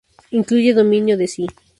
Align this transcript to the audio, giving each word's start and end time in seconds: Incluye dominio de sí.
Incluye 0.31 0.73
dominio 0.73 1.15
de 1.15 1.27
sí. 1.27 1.45